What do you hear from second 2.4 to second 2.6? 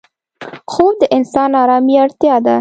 ده